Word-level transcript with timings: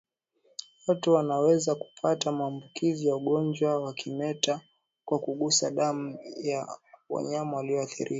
Watu 0.87 1.13
wanaweza 1.13 1.75
kupata 1.75 2.31
maambukizi 2.31 3.07
ya 3.07 3.15
ugonjwa 3.15 3.79
wa 3.81 3.93
kimeta 3.93 4.61
kwa 5.05 5.19
kugusa 5.19 5.71
damu 5.71 6.19
ya 6.43 6.67
wanyama 7.09 7.57
walioathirika 7.57 8.09